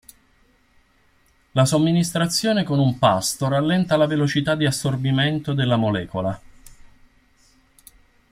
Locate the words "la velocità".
3.97-4.55